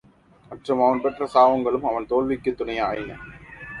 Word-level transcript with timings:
மற்றும் 0.51 0.81
அவன் 0.81 1.01
பெற்ற 1.01 1.27
சாபங்களும் 1.33 1.85
அவன் 1.89 2.05
தோல்விக்குத் 2.05 2.57
துணை 2.57 2.79
ஆயின. 2.79 3.19